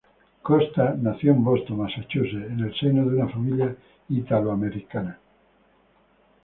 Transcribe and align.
Costa 0.41 0.95
nació 0.99 1.31
en 1.33 1.43
Boston, 1.43 1.77
Massachusetts 1.77 2.47
en 2.49 2.59
el 2.61 2.73
seno 2.79 3.05
de 3.07 3.17
una 3.17 3.29
familia 3.29 3.75
italoamericana. 4.09 5.19